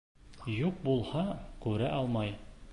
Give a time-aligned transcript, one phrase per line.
[0.53, 1.23] Юҡ булһа,
[1.67, 2.37] күрә алмай.